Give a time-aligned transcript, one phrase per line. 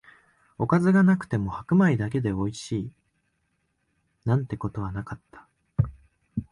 [0.57, 2.91] おかずがなくても白米だけでおいしい、
[4.25, 5.47] なんてことはなかった